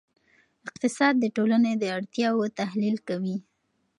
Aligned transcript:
اقتصاد 0.67 1.13
د 1.19 1.25
ټولنې 1.35 1.73
د 1.77 1.83
اړتیاوو 1.97 2.43
تحلیل 2.59 2.97
کوي. 3.07 3.37